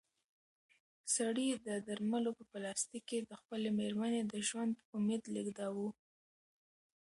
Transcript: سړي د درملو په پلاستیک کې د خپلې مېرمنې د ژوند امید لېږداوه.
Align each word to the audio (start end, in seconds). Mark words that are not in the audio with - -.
سړي 1.15 1.47
د 1.67 1.69
درملو 1.87 2.31
په 2.39 2.43
پلاستیک 2.51 3.03
کې 3.09 3.19
د 3.29 3.31
خپلې 3.41 3.69
مېرمنې 3.79 4.21
د 4.25 4.33
ژوند 4.47 4.73
امید 4.97 5.23
لېږداوه. 5.33 5.89